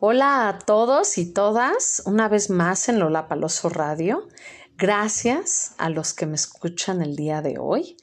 Hola 0.00 0.48
a 0.48 0.60
todos 0.60 1.18
y 1.18 1.32
todas, 1.32 2.04
una 2.06 2.28
vez 2.28 2.50
más 2.50 2.88
en 2.88 3.00
Lola 3.00 3.26
Paloso 3.26 3.68
Radio. 3.68 4.28
Gracias 4.76 5.74
a 5.76 5.90
los 5.90 6.14
que 6.14 6.24
me 6.24 6.36
escuchan 6.36 7.02
el 7.02 7.16
día 7.16 7.42
de 7.42 7.58
hoy 7.58 7.96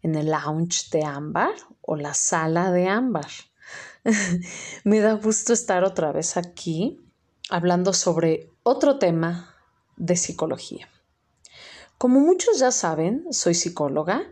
en 0.00 0.14
el 0.14 0.30
lounge 0.30 0.88
de 0.90 1.04
Ámbar 1.04 1.52
o 1.82 1.96
la 1.96 2.14
sala 2.14 2.72
de 2.72 2.88
Ámbar. 2.88 3.28
me 4.84 5.00
da 5.00 5.12
gusto 5.12 5.52
estar 5.52 5.84
otra 5.84 6.12
vez 6.12 6.38
aquí 6.38 7.04
hablando 7.50 7.92
sobre 7.92 8.50
otro 8.62 8.98
tema 8.98 9.54
de 9.98 10.16
psicología. 10.16 10.88
Como 11.98 12.20
muchos 12.20 12.58
ya 12.58 12.70
saben, 12.70 13.26
soy 13.32 13.52
psicóloga 13.52 14.22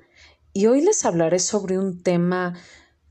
y 0.55 0.65
hoy 0.65 0.81
les 0.81 1.05
hablaré 1.05 1.41
sobre 1.41 1.79
un 1.79 2.03
tema 2.03 2.55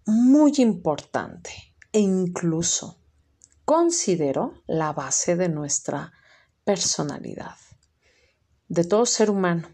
muy 0.07 0.53
importante 0.57 1.51
e 1.93 1.99
incluso 1.99 2.97
considero 3.71 4.61
la 4.67 4.91
base 4.91 5.37
de 5.37 5.47
nuestra 5.47 6.11
personalidad, 6.65 7.55
de 8.67 8.83
todo 8.83 9.05
ser 9.05 9.29
humano. 9.29 9.69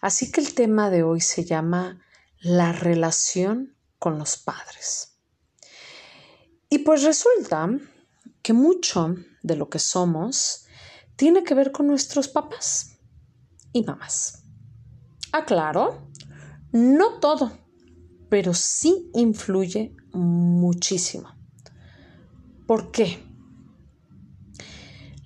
Así 0.00 0.32
que 0.32 0.40
el 0.40 0.54
tema 0.54 0.88
de 0.88 1.02
hoy 1.02 1.20
se 1.20 1.44
llama 1.44 2.00
la 2.40 2.72
relación 2.72 3.76
con 3.98 4.18
los 4.18 4.38
padres. 4.38 5.18
Y 6.70 6.78
pues 6.78 7.02
resulta 7.02 7.68
que 8.40 8.54
mucho 8.54 9.14
de 9.42 9.56
lo 9.56 9.68
que 9.68 9.78
somos 9.78 10.64
tiene 11.14 11.44
que 11.44 11.52
ver 11.52 11.70
con 11.70 11.88
nuestros 11.88 12.28
papás 12.28 12.96
y 13.74 13.82
mamás. 13.82 14.44
Aclaro, 15.32 16.08
no 16.72 17.20
todo, 17.20 17.52
pero 18.30 18.54
sí 18.54 19.10
influye 19.12 19.94
muchísimo. 20.14 21.41
¿Por 22.72 22.90
qué? 22.90 23.22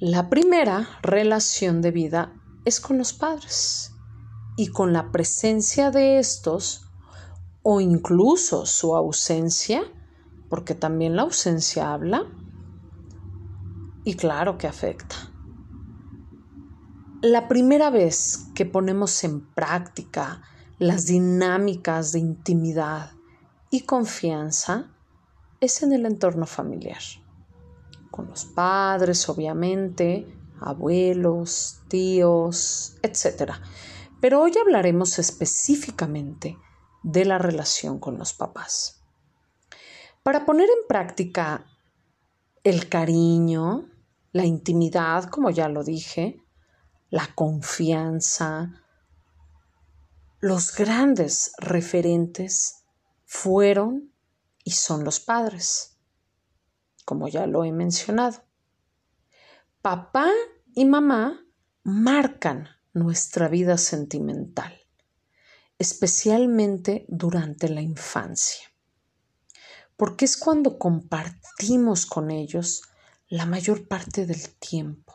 La 0.00 0.28
primera 0.28 0.88
relación 1.00 1.80
de 1.80 1.92
vida 1.92 2.32
es 2.64 2.80
con 2.80 2.98
los 2.98 3.12
padres 3.12 3.92
y 4.56 4.72
con 4.72 4.92
la 4.92 5.12
presencia 5.12 5.92
de 5.92 6.18
estos 6.18 6.90
o 7.62 7.80
incluso 7.80 8.66
su 8.66 8.96
ausencia, 8.96 9.84
porque 10.50 10.74
también 10.74 11.14
la 11.14 11.22
ausencia 11.22 11.92
habla, 11.92 12.24
y 14.02 14.14
claro 14.14 14.58
que 14.58 14.66
afecta. 14.66 15.14
La 17.22 17.46
primera 17.46 17.90
vez 17.90 18.48
que 18.56 18.66
ponemos 18.66 19.22
en 19.22 19.46
práctica 19.54 20.42
las 20.80 21.06
dinámicas 21.06 22.10
de 22.10 22.18
intimidad 22.18 23.12
y 23.70 23.82
confianza 23.82 24.90
es 25.60 25.84
en 25.84 25.92
el 25.92 26.06
entorno 26.06 26.44
familiar 26.46 26.98
con 28.16 28.28
los 28.30 28.46
padres, 28.46 29.28
obviamente, 29.28 30.26
abuelos, 30.58 31.82
tíos, 31.88 32.96
etc. 33.02 33.52
Pero 34.22 34.40
hoy 34.40 34.52
hablaremos 34.58 35.18
específicamente 35.18 36.56
de 37.02 37.26
la 37.26 37.36
relación 37.36 37.98
con 37.98 38.16
los 38.16 38.32
papás. 38.32 39.02
Para 40.22 40.46
poner 40.46 40.68
en 40.70 40.88
práctica 40.88 41.66
el 42.64 42.88
cariño, 42.88 43.90
la 44.32 44.46
intimidad, 44.46 45.24
como 45.24 45.50
ya 45.50 45.68
lo 45.68 45.84
dije, 45.84 46.42
la 47.10 47.28
confianza, 47.34 48.82
los 50.40 50.74
grandes 50.74 51.52
referentes 51.58 52.84
fueron 53.26 54.10
y 54.64 54.70
son 54.70 55.04
los 55.04 55.20
padres 55.20 55.95
como 57.06 57.28
ya 57.28 57.46
lo 57.46 57.64
he 57.64 57.72
mencionado. 57.72 58.42
Papá 59.80 60.28
y 60.74 60.84
mamá 60.84 61.46
marcan 61.84 62.68
nuestra 62.92 63.48
vida 63.48 63.78
sentimental, 63.78 64.74
especialmente 65.78 67.06
durante 67.08 67.68
la 67.68 67.80
infancia, 67.80 68.66
porque 69.96 70.24
es 70.24 70.36
cuando 70.36 70.78
compartimos 70.78 72.06
con 72.06 72.30
ellos 72.32 72.82
la 73.28 73.46
mayor 73.46 73.86
parte 73.86 74.26
del 74.26 74.54
tiempo 74.56 75.14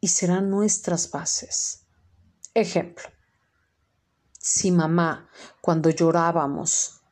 y 0.00 0.08
serán 0.08 0.48
nuestras 0.48 1.10
bases. 1.10 1.86
Ejemplo, 2.54 3.04
si 4.38 4.70
mamá, 4.70 5.28
cuando 5.60 5.90
llorábamos, 5.90 7.02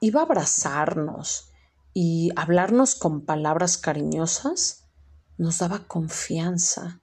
iba 0.00 0.20
a 0.20 0.24
abrazarnos 0.24 1.50
y 1.98 2.30
hablarnos 2.36 2.94
con 2.94 3.24
palabras 3.24 3.78
cariñosas 3.78 4.84
nos 5.38 5.60
daba 5.60 5.88
confianza. 5.88 7.00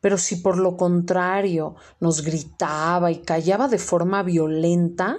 Pero 0.00 0.18
si 0.18 0.34
por 0.34 0.58
lo 0.58 0.76
contrario 0.76 1.76
nos 2.00 2.22
gritaba 2.22 3.12
y 3.12 3.22
callaba 3.22 3.68
de 3.68 3.78
forma 3.78 4.24
violenta, 4.24 5.18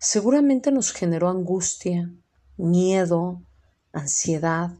seguramente 0.00 0.72
nos 0.72 0.90
generó 0.90 1.28
angustia, 1.28 2.12
miedo, 2.56 3.46
ansiedad 3.92 4.72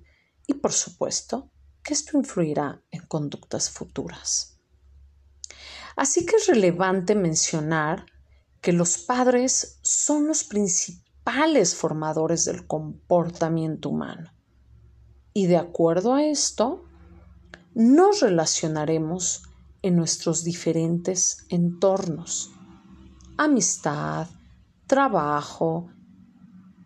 y 0.48 0.54
por 0.54 0.72
supuesto 0.72 1.52
que 1.84 1.94
esto 1.94 2.18
influirá 2.18 2.82
en 2.90 3.06
conductas 3.06 3.70
futuras. 3.70 4.58
Así 5.94 6.26
que 6.26 6.34
es 6.34 6.48
relevante 6.48 7.14
mencionar 7.14 8.06
que 8.60 8.72
los 8.72 8.98
padres 8.98 9.78
son 9.82 10.26
los 10.26 10.42
principales 10.42 11.05
formadores 11.74 12.44
del 12.44 12.66
comportamiento 12.66 13.90
humano. 13.90 14.32
Y 15.34 15.46
de 15.46 15.56
acuerdo 15.56 16.14
a 16.14 16.24
esto, 16.24 16.84
nos 17.74 18.20
relacionaremos 18.20 19.42
en 19.82 19.96
nuestros 19.96 20.44
diferentes 20.44 21.44
entornos, 21.48 22.50
amistad, 23.36 24.28
trabajo 24.86 25.88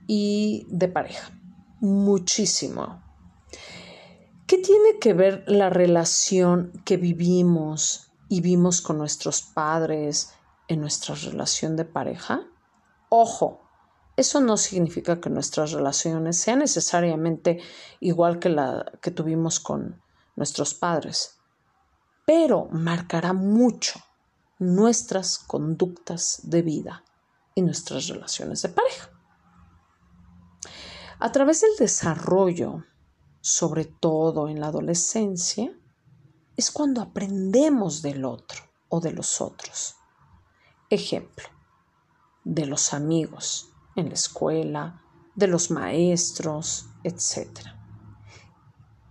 y 0.07 0.67
de 0.69 0.89
pareja. 0.89 1.31
Muchísimo. 1.81 3.03
¿Qué 4.47 4.59
tiene 4.59 4.99
que 5.01 5.15
ver 5.15 5.45
la 5.47 5.71
relación 5.71 6.73
que 6.85 6.97
vivimos 6.97 8.11
y 8.29 8.41
vimos 8.41 8.81
con 8.81 8.99
nuestros 8.99 9.43
padres 9.43 10.33
en 10.67 10.81
nuestra 10.81 11.15
relación 11.15 11.77
de 11.77 11.85
pareja? 11.85 12.43
Ojo, 13.09 13.70
eso 14.21 14.43
no 14.43 14.59
significa 14.59 15.19
que 15.19 15.31
nuestras 15.31 15.73
relaciones 15.73 16.37
sean 16.37 16.59
necesariamente 16.59 17.59
igual 18.01 18.39
que 18.39 18.51
la 18.51 18.93
que 19.01 19.11
tuvimos 19.11 19.61
con 19.61 20.03
nuestros 20.37 20.75
padres, 20.75 21.39
pero 22.27 22.67
marcará 22.71 23.33
mucho 23.33 23.99
nuestras 24.59 25.39
conductas 25.39 26.41
de 26.43 26.61
vida 26.61 27.03
y 27.55 27.63
nuestras 27.63 28.09
relaciones 28.09 28.61
de 28.61 28.69
pareja. 28.69 29.11
A 31.19 31.33
través 31.33 31.63
del 31.63 31.77
desarrollo, 31.79 32.85
sobre 33.41 33.87
todo 33.87 34.49
en 34.49 34.61
la 34.61 34.67
adolescencia, 34.67 35.73
es 36.59 36.71
cuando 36.71 37.01
aprendemos 37.01 38.03
del 38.03 38.27
otro 38.27 38.61
o 38.91 39.01
de 39.01 39.13
los 39.13 39.41
otros. 39.41 39.97
Ejemplo, 40.91 41.47
de 42.45 42.67
los 42.67 42.93
amigos, 42.93 43.70
en 43.97 44.09
la 44.09 44.15
escuela, 44.15 45.03
de 45.35 45.47
los 45.47 45.71
maestros, 45.71 46.87
etc. 47.03 47.61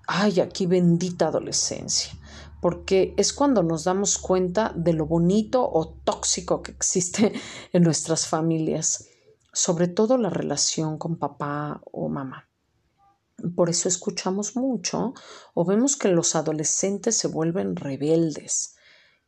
Ay, 0.07 0.39
aquí 0.39 0.65
bendita 0.65 1.27
adolescencia, 1.27 2.11
porque 2.61 3.13
es 3.17 3.33
cuando 3.33 3.63
nos 3.63 3.83
damos 3.83 4.17
cuenta 4.17 4.73
de 4.75 4.93
lo 4.93 5.05
bonito 5.05 5.67
o 5.67 5.89
tóxico 6.03 6.61
que 6.61 6.71
existe 6.71 7.33
en 7.73 7.83
nuestras 7.83 8.27
familias, 8.27 9.07
sobre 9.53 9.87
todo 9.87 10.17
la 10.17 10.29
relación 10.29 10.97
con 10.97 11.17
papá 11.17 11.81
o 11.91 12.09
mamá. 12.09 12.49
Por 13.55 13.69
eso 13.69 13.87
escuchamos 13.87 14.55
mucho 14.55 15.13
o 15.53 15.65
vemos 15.65 15.95
que 15.95 16.09
los 16.09 16.35
adolescentes 16.35 17.15
se 17.15 17.27
vuelven 17.27 17.75
rebeldes. 17.75 18.75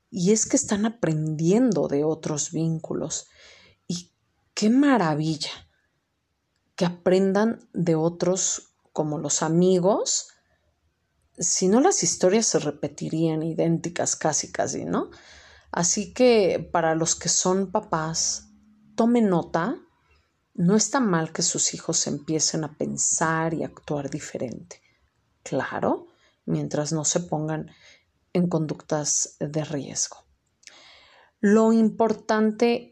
Y 0.10 0.34
es 0.34 0.46
que 0.46 0.58
están 0.58 0.86
aprendiendo 0.86 1.88
de 1.88 2.04
otros 2.04 2.52
vínculos 2.52 3.30
qué 4.54 4.70
maravilla 4.70 5.52
que 6.76 6.86
aprendan 6.86 7.68
de 7.74 7.96
otros 7.96 8.74
como 8.94 9.18
los 9.18 9.42
amigos, 9.42 10.30
si 11.38 11.68
no 11.68 11.80
las 11.80 12.04
historias 12.04 12.46
se 12.46 12.60
repetirían 12.60 13.44
idénticas 13.44 14.16
casi 14.16 14.52
casi, 14.52 14.86
¿no? 14.86 15.10
Así 15.72 16.14
que 16.14 16.70
para 16.72 16.96
los 16.96 17.16
que 17.16 17.30
son 17.30 17.72
papás, 17.72 18.50
tomen 18.96 19.30
nota, 19.30 19.78
no 20.54 20.76
está 20.76 21.00
mal 21.00 21.32
que 21.32 21.42
sus 21.42 21.74
hijos 21.74 22.06
empiecen 22.08 22.64
a 22.64 22.78
pensar 22.78 23.54
y 23.54 23.64
actuar 23.64 24.10
diferente. 24.10 24.82
Claro, 25.44 26.08
mientras 26.46 26.92
no 26.92 27.06
se 27.06 27.22
pongan 27.22 27.72
en 28.34 28.48
conductas 28.48 29.38
de 29.40 29.64
riesgo. 29.64 30.18
Lo 31.40 31.74
importante 31.74 32.91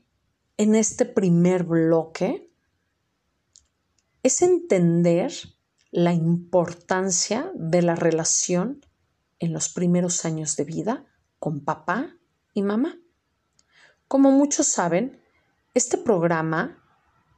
en 0.60 0.76
este 0.76 1.06
primer 1.06 1.64
bloque 1.64 2.52
es 4.24 4.42
entender 4.42 5.32
la 5.90 6.12
importancia 6.12 7.50
de 7.56 7.82
la 7.82 7.96
relación 7.96 8.86
en 9.40 9.54
los 9.54 9.70
primeros 9.70 10.26
años 10.26 10.58
de 10.58 10.66
vida 10.66 11.06
con 11.40 11.62
papá 11.64 12.14
y 12.54 12.62
mamá. 12.62 13.00
Como 14.10 14.32
muchos 14.32 14.68
saben, 14.68 15.22
este 15.76 15.98
programa 15.98 16.84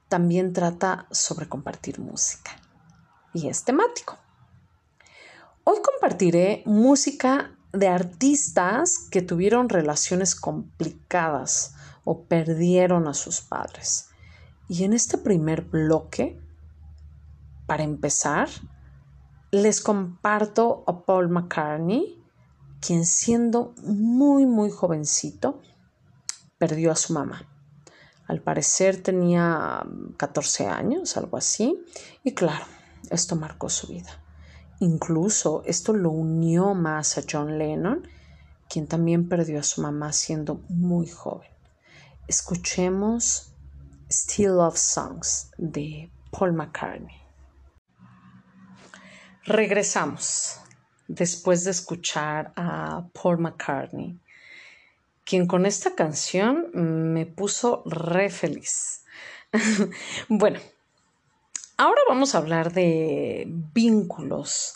también 0.10 0.52
trata 0.52 1.06
sobre 1.12 1.48
compartir 1.48 2.00
música 2.00 2.60
y 3.36 3.50
es 3.50 3.64
temático. 3.64 4.18
Hoy 5.64 5.78
compartiré 5.84 6.64
música 6.66 7.56
de 7.72 7.88
artistas 7.88 8.98
que 9.12 9.22
tuvieron 9.22 9.70
relaciones 9.70 10.34
complicadas 10.34 11.76
perdieron 12.20 13.08
a 13.08 13.14
sus 13.14 13.42
padres. 13.42 14.10
Y 14.68 14.84
en 14.84 14.94
este 14.94 15.18
primer 15.18 15.64
bloque, 15.64 16.40
para 17.68 17.84
empezar, 17.84 18.50
les 19.52 19.82
comparto 19.82 20.84
a 20.88 21.06
Paul 21.06 21.30
McCartney, 21.30 22.24
quien 22.80 23.06
siendo 23.06 23.74
muy, 23.84 24.46
muy 24.46 24.72
jovencito, 24.72 25.62
perdió 26.58 26.92
a 26.92 26.96
su 26.96 27.14
mamá. 27.14 27.48
Al 28.28 28.42
parecer 28.42 29.04
tenía 29.04 29.86
14 30.18 30.68
años, 30.68 31.18
algo 31.18 31.38
así, 31.38 31.84
y 32.24 32.34
claro, 32.34 32.66
esto 33.10 33.36
marcó 33.36 33.70
su 33.70 33.88
vida. 33.88 34.22
Incluso 34.80 35.64
esto 35.66 35.94
lo 35.94 36.12
unió 36.12 36.74
más 36.74 37.18
a 37.18 37.24
John 37.30 37.58
Lennon, 37.58 38.08
quien 38.70 38.88
también 38.88 39.28
perdió 39.28 39.60
a 39.60 39.64
su 39.64 39.82
mamá 39.82 40.14
siendo 40.14 40.62
muy 40.70 41.08
joven. 41.08 41.50
Escuchemos 42.32 43.52
Still 44.10 44.52
Love 44.52 44.78
Songs 44.78 45.52
de 45.58 46.10
Paul 46.32 46.54
McCartney. 46.54 47.22
Regresamos 49.44 50.62
después 51.10 51.66
de 51.66 51.72
escuchar 51.72 52.54
a 52.56 53.06
Paul 53.12 53.40
McCartney, 53.40 54.18
quien 55.26 55.46
con 55.46 55.66
esta 55.66 55.94
canción 55.94 56.72
me 56.74 57.26
puso 57.26 57.84
re 57.86 58.30
feliz. 58.30 59.04
bueno, 60.30 60.62
Ahora 61.76 62.02
vamos 62.08 62.34
a 62.34 62.38
hablar 62.38 62.72
de 62.72 63.44
vínculos 63.74 64.76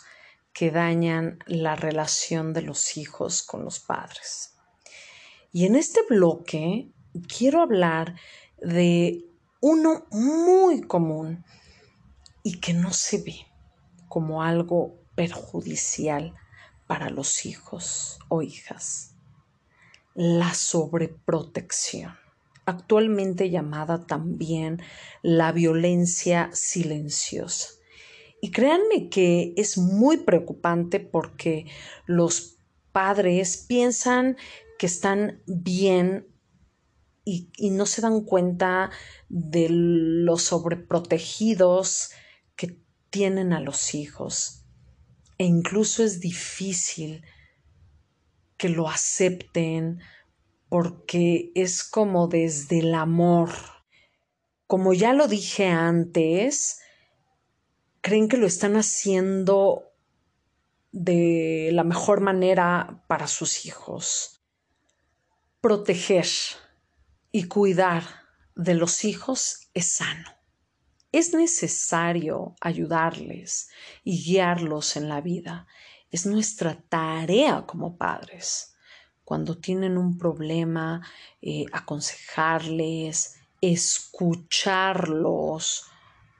que 0.52 0.70
dañan 0.70 1.38
la 1.46 1.74
relación 1.74 2.52
de 2.52 2.60
los 2.60 2.98
hijos 2.98 3.42
con 3.42 3.64
los 3.64 3.80
padres. 3.80 4.56
Y 5.52 5.64
en 5.64 5.74
este 5.76 6.00
bloque 6.10 6.90
quiero 7.22 7.60
hablar 7.60 8.16
de 8.60 9.24
uno 9.60 10.06
muy 10.10 10.82
común 10.82 11.44
y 12.42 12.60
que 12.60 12.72
no 12.72 12.92
se 12.92 13.18
ve 13.18 13.46
como 14.08 14.42
algo 14.42 15.00
perjudicial 15.14 16.34
para 16.86 17.10
los 17.10 17.44
hijos 17.46 18.18
o 18.28 18.42
hijas. 18.42 19.14
La 20.14 20.54
sobreprotección 20.54 22.14
actualmente 22.66 23.48
llamada 23.48 24.06
también 24.06 24.82
la 25.22 25.52
violencia 25.52 26.50
silenciosa. 26.52 27.70
Y 28.42 28.50
créanme 28.50 29.08
que 29.08 29.54
es 29.56 29.78
muy 29.78 30.18
preocupante 30.18 31.00
porque 31.00 31.66
los 32.06 32.58
padres 32.92 33.64
piensan 33.68 34.36
que 34.78 34.86
están 34.86 35.42
bien 35.46 36.26
y, 37.28 37.70
no 37.70 37.86
se 37.86 38.00
dan 38.02 38.20
cuenta 38.20 38.90
de 39.28 39.66
los 39.68 40.42
sobreprotegidos 40.42 42.12
que 42.54 42.80
tienen 43.10 43.52
a 43.52 43.58
los 43.58 43.96
hijos. 43.96 44.62
E 45.36 45.44
incluso 45.44 46.04
es 46.04 46.20
difícil 46.20 47.24
que 48.56 48.68
lo 48.68 48.88
acepten 48.88 50.00
porque 50.68 51.50
es 51.56 51.82
como 51.82 52.28
desde 52.28 52.78
el 52.78 52.94
amor. 52.94 53.50
Como 54.68 54.94
ya 54.94 55.12
lo 55.12 55.26
dije 55.26 55.66
antes, 55.66 56.78
creen 58.02 58.28
que 58.28 58.36
lo 58.36 58.46
están 58.46 58.76
haciendo 58.76 59.82
de 60.92 61.70
la 61.72 61.82
mejor 61.82 62.20
manera 62.20 63.04
para 63.08 63.26
sus 63.26 63.66
hijos. 63.66 64.44
Proteger 65.60 66.26
y 67.36 67.48
cuidar 67.48 68.02
de 68.54 68.72
los 68.72 69.04
hijos 69.04 69.68
es 69.74 69.92
sano. 69.92 70.30
Es 71.12 71.34
necesario 71.34 72.54
ayudarles 72.62 73.68
y 74.04 74.24
guiarlos 74.24 74.96
en 74.96 75.10
la 75.10 75.20
vida. 75.20 75.66
Es 76.10 76.24
nuestra 76.24 76.80
tarea 76.88 77.66
como 77.66 77.98
padres 77.98 78.74
cuando 79.22 79.58
tienen 79.58 79.98
un 79.98 80.16
problema, 80.16 81.06
eh, 81.42 81.66
aconsejarles, 81.72 83.36
escucharlos, 83.60 85.84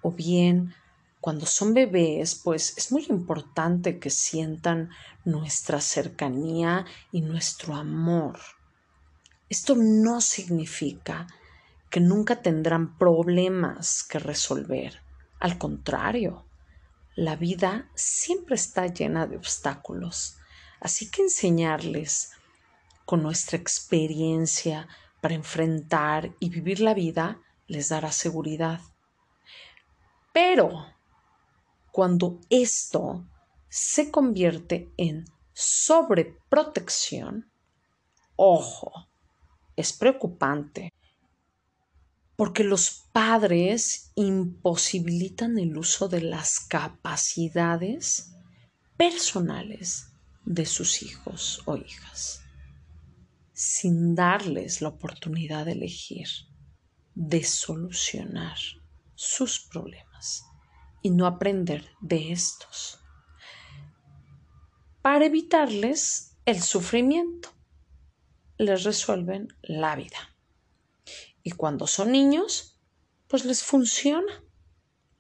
o 0.01 0.13
bien 0.13 0.73
cuando 1.21 1.45
son 1.45 1.75
bebés, 1.75 2.41
pues 2.43 2.73
es 2.79 2.91
muy 2.91 3.05
importante 3.11 3.99
que 3.99 4.09
sientan 4.09 4.89
nuestra 5.27 5.83
cercanía 5.83 6.87
y 7.13 7.21
nuestro 7.21 7.75
amor. 7.75 8.39
Esto 9.49 9.75
no 9.77 10.21
significa 10.21 11.27
que 11.91 12.01
nunca 12.01 12.43
tendrán 12.43 12.99
problemas 12.99 14.03
que 14.03 14.19
resolver. 14.19 15.01
Al 15.39 15.57
contrario, 15.57 16.47
la 17.15 17.37
vida 17.37 17.91
siempre 17.95 18.57
está 18.57 18.87
llena 18.87 19.27
de 19.27 19.37
obstáculos. 19.37 20.37
Así 20.81 21.11
que 21.11 21.23
enseñarles 21.23 22.33
con 23.05 23.23
nuestra 23.23 23.57
experiencia 23.57 24.89
para 25.21 25.35
enfrentar 25.35 26.35
y 26.41 26.51
vivir 26.51 26.81
la 26.81 26.93
vida 26.93 27.41
les 27.69 27.89
dará 27.89 28.13
seguridad. 28.13 28.81
Pero 30.33 30.87
cuando 31.93 32.41
esto 32.51 33.25
se 33.69 34.11
convierte 34.11 34.93
en 34.97 35.25
sobreprotección, 35.55 37.51
ojo, 38.37 39.09
es 39.77 39.93
preocupante 39.93 40.93
porque 42.37 42.65
los 42.65 43.07
padres 43.13 44.13
imposibilitan 44.15 45.59
el 45.59 45.77
uso 45.79 46.09
de 46.09 46.21
las 46.21 46.61
capacidades 46.61 48.33
personales 48.97 50.13
de 50.45 50.67
sus 50.67 51.03
hijos 51.03 51.63
o 51.65 51.77
hijas 51.77 52.43
sin 53.53 54.15
darles 54.15 54.83
la 54.83 54.89
oportunidad 54.89 55.65
de 55.65 55.73
elegir, 55.73 56.29
de 57.15 57.43
solucionar 57.43 58.59
sus 59.15 59.61
problemas 59.61 60.45
y 61.01 61.09
no 61.09 61.25
aprender 61.25 61.89
de 62.03 62.33
estos 62.33 63.01
para 65.01 65.25
evitarles 65.25 66.37
el 66.45 66.61
sufrimiento. 66.61 67.56
Les 68.59 68.85
resuelven 68.85 69.49
la 69.63 69.97
vida. 69.97 70.35
Y 71.43 71.53
cuando 71.53 71.87
son 71.87 72.13
niños, 72.13 72.79
pues 73.29 73.45
les 73.45 73.63
funciona. 73.63 74.45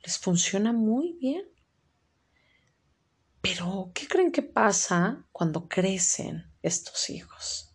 Les 0.05 0.19
funciona 0.19 0.73
muy 0.73 1.15
bien. 1.21 1.45
Pero, 3.41 3.91
¿qué 3.95 4.09
creen 4.09 4.33
que 4.33 4.43
pasa 4.43 5.27
cuando 5.33 5.69
crecen 5.69 6.53
estos 6.63 7.11
hijos? 7.11 7.67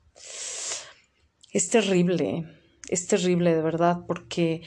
es 1.51 1.70
terrible, 1.70 2.48
es 2.88 3.08
terrible 3.08 3.53
de 3.53 3.62
verdad 3.62 4.06
porque 4.08 4.62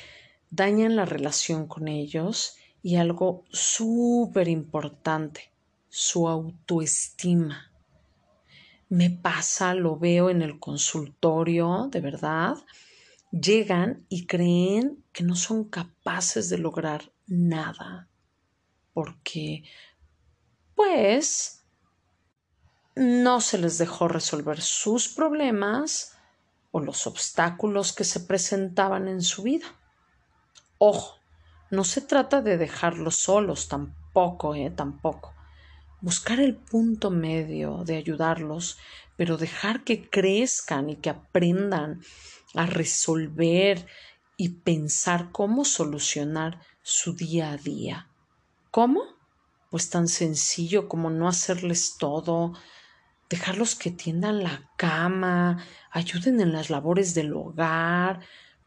dañan 0.51 0.97
la 0.97 1.07
relación 1.07 1.67
con 1.67 1.89
ellos 1.89 2.57
y 2.83 2.97
algo 2.97 3.45
súper 3.51 4.49
importante, 4.49 5.51
su 5.89 6.29
autoestima. 6.29 7.73
Me 8.89 9.11
pasa, 9.11 9.75
lo 9.75 9.97
veo 9.99 10.31
en 10.31 10.43
el 10.43 10.59
consultorio, 10.59 11.89
de 11.91 12.01
verdad, 12.01 12.57
llegan 13.31 14.05
y 14.09 14.27
creen 14.27 15.05
que 15.13 15.25
no 15.25 15.35
son 15.35 15.65
capaces 15.65 16.49
de 16.49 16.59
lograr 16.59 17.13
nada, 17.27 18.09
porque, 18.93 19.65
pues, 20.75 21.65
no 22.95 23.41
se 23.41 23.59
les 23.59 23.79
dejó 23.79 24.09
resolver 24.09 24.61
sus 24.61 25.09
problemas, 25.09 26.15
o 26.77 26.81
los 26.81 27.07
obstáculos 27.07 27.93
que 27.93 28.03
se 28.03 28.19
presentaban 28.19 29.07
en 29.07 29.23
su 29.23 29.45
vida. 29.45 29.67
Ojo, 30.79 31.21
no 31.71 31.85
se 31.85 32.01
trata 32.01 32.43
de 32.43 32.59
dejarlos 32.59 33.15
solos 33.15 33.69
tampoco, 33.69 34.57
eh, 34.57 34.71
tampoco. 34.71 35.33
Buscar 36.05 36.39
el 36.39 36.55
punto 36.55 37.11
medio 37.11 37.83
de 37.83 37.97
ayudarlos, 37.97 38.77
pero 39.17 39.39
dejar 39.39 39.85
que 39.85 40.11
crezcan 40.11 40.91
y 40.91 40.97
que 40.97 41.09
aprendan 41.09 42.03
a 42.55 42.67
resolver 42.67 43.87
y 44.37 44.51
pensar 44.51 45.33
cómo 45.33 45.65
solucionar 45.65 46.61
su 46.83 47.15
día 47.15 47.53
a 47.53 47.57
día. 47.57 48.11
¿Cómo? 48.71 49.01
pues 49.71 49.89
tan 49.89 50.07
sencillo 50.07 50.91
como 50.91 51.09
no 51.09 51.27
hacerles 51.27 51.97
todo, 51.99 52.53
dejarlos 53.31 53.75
que 53.75 53.91
tiendan 53.91 54.43
la 54.43 54.71
cama, 54.77 55.65
ayuden 55.91 56.39
en 56.43 56.53
las 56.53 56.69
labores 56.69 57.15
del 57.15 57.33
hogar, 57.33 58.21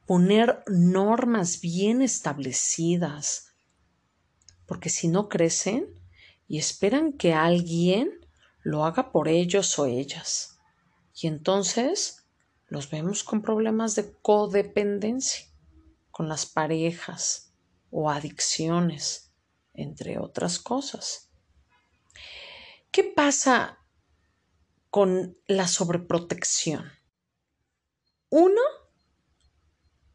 poner 0.07 0.63
normas 0.65 1.61
bien 1.61 2.01
establecidas. 2.01 3.53
Porque 4.65 4.89
si 4.89 5.07
no 5.07 5.29
crecen 5.29 5.93
y 6.47 6.57
esperan 6.59 7.13
que 7.13 7.33
alguien 7.33 8.11
lo 8.61 8.85
haga 8.85 9.11
por 9.11 9.27
ellos 9.27 9.77
o 9.79 9.85
ellas. 9.85 10.59
Y 11.19 11.27
entonces 11.27 12.25
los 12.67 12.89
vemos 12.89 13.23
con 13.23 13.41
problemas 13.41 13.95
de 13.95 14.13
codependencia 14.21 15.47
con 16.11 16.27
las 16.27 16.45
parejas 16.47 17.53
o 17.91 18.09
adicciones, 18.09 19.31
entre 19.73 20.17
otras 20.17 20.57
cosas. 20.57 21.29
¿Qué 22.89 23.03
pasa 23.03 23.77
con 24.89 25.37
la 25.45 25.67
sobreprotección? 25.67 26.91
Uno, 28.29 28.61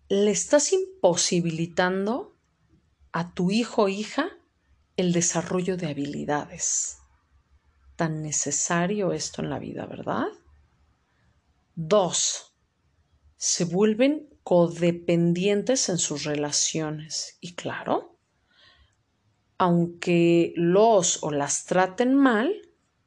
le 0.09 0.33
estás 0.33 0.73
imposibilitando 0.73 2.37
a 3.13 3.33
tu 3.33 3.51
hijo 3.51 3.83
o 3.83 3.89
hija 3.89 4.37
el 4.97 5.13
desarrollo 5.13 5.77
de 5.77 5.89
habilidades. 5.89 6.99
Tan 7.97 8.23
necesario 8.23 9.13
esto 9.13 9.43
en 9.43 9.51
la 9.51 9.59
vida, 9.59 9.87
¿verdad? 9.87 10.27
Dos, 11.75 12.55
se 13.37 13.65
vuelven 13.65 14.29
codependientes 14.43 15.89
en 15.89 15.99
sus 15.99 16.25
relaciones. 16.25 17.39
Y 17.41 17.55
claro, 17.55 18.19
aunque 19.59 20.53
los 20.57 21.23
o 21.23 21.31
las 21.31 21.65
traten 21.65 22.15
mal, 22.15 22.53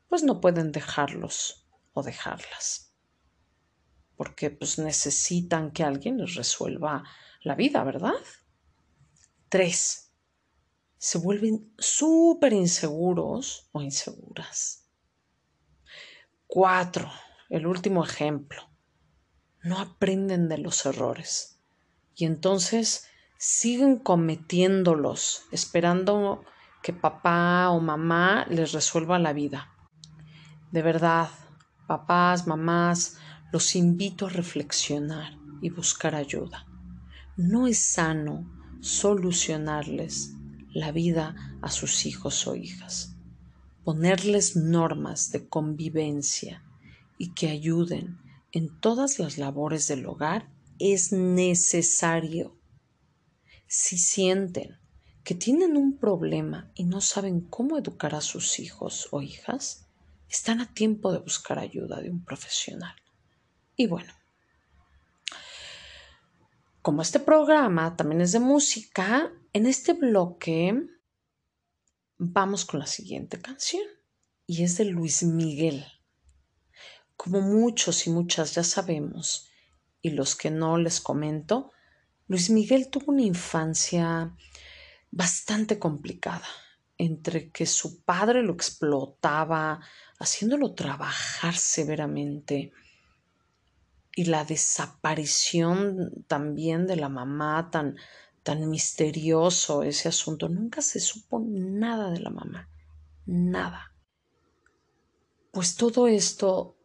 pues 0.08 0.24
no 0.24 0.39
pueden 0.39 0.72
dejarlos 0.72 1.68
o 1.94 2.04
dejarlas. 2.04 2.94
Porque 4.15 4.50
pues 4.50 4.80
necesitan 4.80 5.72
que 5.72 5.84
alguien 5.84 6.18
les 6.18 6.36
resuelva 6.36 7.04
la 7.42 7.56
vida, 7.56 7.84
¿verdad? 7.84 8.13
Tres, 9.50 10.05
se 11.06 11.20
vuelven 11.20 11.72
súper 11.78 12.52
inseguros 12.54 13.70
o 13.74 13.80
inseguras. 13.80 14.90
Cuatro, 16.48 17.12
el 17.48 17.68
último 17.68 18.04
ejemplo 18.04 18.60
no 19.62 19.78
aprenden 19.78 20.50
de 20.50 20.58
los 20.58 20.84
errores 20.84 21.62
y 22.16 22.26
entonces 22.26 23.06
siguen 23.38 24.00
cometiéndolos 24.00 25.44
esperando 25.52 26.44
que 26.82 26.92
papá 26.92 27.70
o 27.70 27.80
mamá 27.80 28.48
les 28.50 28.72
resuelva 28.72 29.20
la 29.20 29.32
vida. 29.32 29.76
De 30.72 30.82
verdad, 30.82 31.30
papás, 31.86 32.48
mamás, 32.48 33.20
los 33.52 33.76
invito 33.76 34.26
a 34.26 34.30
reflexionar 34.30 35.38
y 35.62 35.70
buscar 35.70 36.16
ayuda. 36.16 36.66
No 37.38 37.68
es 37.68 37.78
sano 37.78 38.52
solucionarles 38.82 40.35
la 40.75 40.91
vida 40.91 41.58
a 41.62 41.72
sus 41.72 42.05
hijos 42.05 42.46
o 42.48 42.55
hijas, 42.55 43.15
ponerles 43.86 44.58
normas 44.58 45.32
de 45.32 45.48
convivencia 45.48 46.63
y 47.17 47.34
que 47.34 47.48
ayuden 47.48 48.20
en 48.51 48.77
todas 48.82 49.17
las 49.17 49.38
labores 49.38 49.88
del 49.88 50.05
hogar 50.05 50.51
es 50.77 51.13
necesario. 51.13 52.60
Si 53.67 53.98
sienten 53.98 54.77
que 55.24 55.34
tienen 55.34 55.77
un 55.77 55.98
problema 55.98 56.70
y 56.75 56.84
no 56.84 57.00
saben 57.00 57.39
cómo 57.39 57.77
educar 57.77 58.13
a 58.13 58.22
sus 58.22 58.60
hijos 58.60 59.08
o 59.12 59.22
hijas, 59.22 59.88
están 60.29 60.60
a 60.60 60.74
tiempo 60.74 61.13
de 61.13 61.20
buscar 61.20 61.58
ayuda 61.58 62.01
de 62.01 62.10
un 62.10 62.25
profesional. 62.25 62.96
Y 63.77 63.88
bueno, 63.88 64.12
como 66.82 67.01
este 67.01 67.22
programa 67.22 67.96
también 67.96 68.20
es 68.20 68.34
de 68.34 68.39
música, 68.39 69.32
en 69.56 69.68
este 69.68 69.94
bloque 69.94 70.86
vamos 72.18 72.66
con 72.66 72.82
la 72.82 72.86
siguiente 72.86 73.40
canción 73.40 73.84
y 74.46 74.66
es 74.66 74.78
de 74.78 74.84
Luis 74.84 75.24
Miguel. 75.24 75.86
Como 77.16 77.40
muchos 77.40 78.06
y 78.06 78.10
muchas 78.10 78.54
ya 78.54 78.66
sabemos, 78.66 79.48
y 80.02 80.10
los 80.10 80.36
que 80.36 80.52
no 80.52 80.78
les 80.78 81.00
comento, 81.00 81.72
Luis 82.28 82.50
Miguel 82.50 82.90
tuvo 82.90 83.14
una 83.14 83.22
infancia 83.22 84.36
bastante 85.10 85.80
complicada, 85.80 86.48
entre 86.98 87.50
que 87.50 87.66
su 87.66 88.04
padre 88.04 88.44
lo 88.44 88.52
explotaba, 88.52 89.80
haciéndolo 90.20 90.76
trabajar 90.76 91.56
severamente, 91.56 92.74
y 94.18 94.26
la 94.26 94.44
desaparición 94.44 96.26
también 96.28 96.88
de 96.88 96.98
la 96.98 97.08
mamá, 97.08 97.70
tan, 97.72 97.96
tan 98.46 98.70
misterioso 98.70 99.82
ese 99.82 100.08
asunto. 100.08 100.48
Nunca 100.48 100.84
se 100.84 101.00
supo 101.00 101.42
nada 101.44 102.12
de 102.12 102.20
la 102.20 102.30
mamá, 102.30 102.70
nada. 103.25 103.92
Pues 105.52 105.75
todo 105.75 106.08
esto 106.08 106.78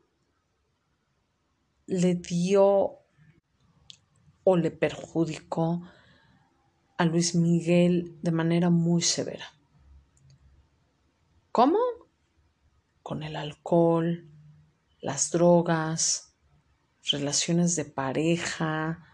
le 1.87 2.15
dio 2.15 3.01
o 4.43 4.57
le 4.57 4.71
perjudicó 4.71 5.83
a 6.97 7.05
Luis 7.05 7.35
Miguel 7.35 8.19
de 8.23 8.33
manera 8.33 8.71
muy 8.71 9.03
severa. 9.03 9.45
¿Cómo? 11.53 11.79
Con 13.03 13.23
el 13.23 13.37
alcohol, 13.37 14.31
las 15.03 15.31
drogas, 15.31 16.39
relaciones 17.03 17.77
de 17.77 17.85
pareja, 17.85 19.10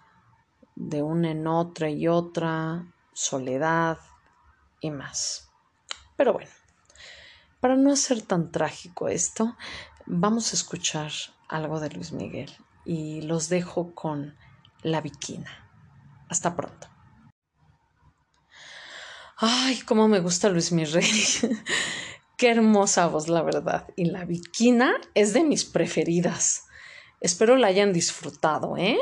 de 0.77 1.03
una 1.03 1.33
en 1.33 1.47
otra 1.47 1.91
y 1.91 2.07
otra, 2.07 2.87
soledad 3.13 3.99
y 4.81 4.91
más. 4.91 5.51
Pero 6.17 6.33
bueno, 6.35 6.51
para 7.61 7.75
no 7.77 7.93
hacer 7.93 8.23
tan 8.23 8.53
trágico 8.53 9.09
esto, 9.09 9.57
vamos 10.05 10.53
a 10.53 10.57
escuchar 10.57 11.11
algo 11.49 11.81
de 11.81 11.91
Luis 11.91 12.13
Miguel 12.13 12.53
y 12.85 13.23
los 13.23 13.49
dejo 13.49 13.95
con 13.95 14.37
la 14.83 15.01
viquina. 15.01 15.51
Hasta 16.29 16.55
pronto. 16.55 16.89
Ay, 19.39 19.81
cómo 19.81 20.09
me 20.09 20.21
gusta 20.21 20.49
Luis 20.49 20.73
Miguel. 20.73 21.05
Qué 22.37 22.51
hermosa 22.51 23.07
voz, 23.07 23.29
la 23.29 23.43
verdad. 23.43 23.89
Y 23.97 24.07
la 24.07 24.25
viquina 24.25 24.95
es 25.15 25.33
de 25.33 25.43
mis 25.43 25.65
preferidas. 25.65 26.65
Espero 27.21 27.57
la 27.57 27.69
hayan 27.69 27.93
disfrutado, 27.93 28.77
¿eh? 28.77 28.99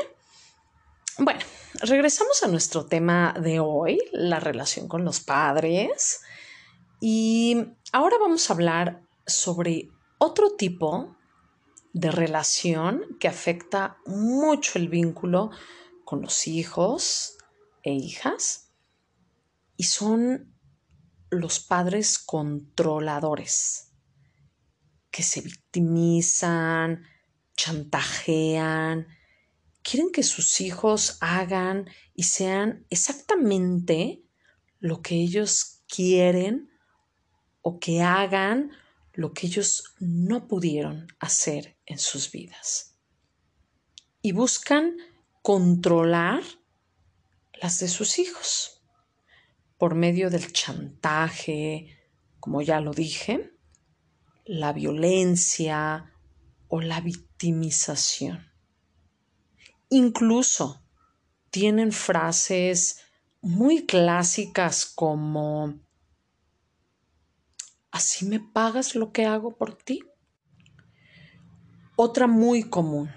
Bueno, 1.17 1.39
regresamos 1.79 2.43
a 2.43 2.47
nuestro 2.49 2.87
tema 2.87 3.33
de 3.39 3.61
hoy, 3.61 3.99
la 4.11 4.41
relación 4.41 4.89
con 4.89 5.05
los 5.05 5.21
padres. 5.21 6.19
Y 6.99 7.55
ahora 7.93 8.17
vamos 8.19 8.49
a 8.49 8.53
hablar 8.53 9.01
sobre 9.25 9.87
otro 10.17 10.57
tipo 10.57 11.15
de 11.93 12.11
relación 12.11 13.15
que 13.17 13.29
afecta 13.29 13.97
mucho 14.05 14.77
el 14.77 14.89
vínculo 14.89 15.51
con 16.03 16.21
los 16.21 16.47
hijos 16.47 17.37
e 17.81 17.93
hijas 17.93 18.73
y 19.77 19.85
son 19.85 20.53
los 21.29 21.61
padres 21.61 22.19
controladores 22.19 23.93
que 25.11 25.23
se 25.23 25.39
victimizan, 25.39 27.05
chantajean, 27.55 29.07
quieren 29.85 30.11
que 30.11 30.23
sus 30.23 30.61
hijos 30.61 31.17
hagan 31.21 31.87
y 32.15 32.23
sean 32.23 32.87
exactamente 32.89 34.23
lo 34.79 35.03
que 35.03 35.15
ellos 35.15 35.83
quieren 35.87 36.71
o 37.61 37.79
que 37.79 38.01
hagan 38.01 38.71
lo 39.13 39.31
que 39.31 39.45
ellos 39.45 39.93
no 39.99 40.47
pudieron 40.47 41.07
hacer 41.19 41.77
en 41.85 41.99
sus 41.99 42.31
vidas. 42.31 42.97
Y 44.23 44.31
buscan 44.31 44.97
controlar 45.43 46.43
las 47.53 47.77
de 47.79 47.87
sus 47.87 48.17
hijos 48.17 48.81
por 49.77 49.93
medio 49.93 50.31
del 50.31 50.51
chantaje, 50.51 51.95
como 52.39 52.63
ya 52.63 52.81
lo 52.81 52.91
dije, 52.91 53.51
la 54.45 54.73
violencia 54.73 56.11
o 56.69 56.81
la 56.81 57.01
victimización. 57.01 58.54
Incluso 59.95 60.83
tienen 61.51 61.93
frases 61.93 62.99
muy 63.39 63.85
clásicas 63.85 64.85
como 64.85 65.79
¿Así 67.91 68.25
me 68.25 68.41
pagas 68.41 68.95
lo 68.95 69.13
que 69.13 69.25
hago 69.25 69.55
por 69.55 69.73
ti? 69.77 70.03
Otra 71.95 72.27
muy 72.27 72.63
común. 72.69 73.09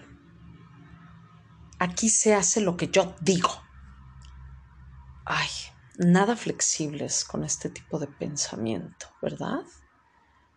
Aquí 1.81 2.09
se 2.09 2.37
hace 2.37 2.61
lo 2.61 2.77
que 2.77 2.87
yo 2.87 3.17
digo. 3.21 3.51
Ay, 5.25 5.49
nada 5.99 6.37
flexibles 6.37 7.25
con 7.25 7.43
este 7.43 7.71
tipo 7.71 7.99
de 7.99 8.07
pensamiento, 8.07 9.09
¿verdad? 9.21 9.65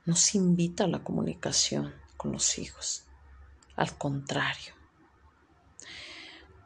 No 0.06 0.16
se 0.16 0.38
invita 0.38 0.84
a 0.84 0.88
la 0.88 1.04
comunicación 1.04 1.96
con 2.16 2.32
los 2.32 2.60
hijos. 2.60 3.08
Al 3.76 3.98
contrario. 3.98 4.81